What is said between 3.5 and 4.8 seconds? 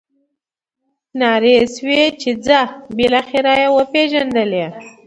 یې وپېژندلې.